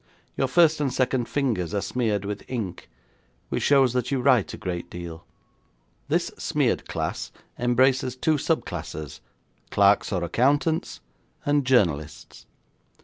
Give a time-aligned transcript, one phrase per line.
[0.35, 2.89] Your first and second fingers are smeared with ink,
[3.49, 5.25] which shows that you write a great deal.
[6.07, 9.21] This smeared class embraces two sub classes,
[9.69, 11.01] clerks or accountants,
[11.45, 12.47] and journalists.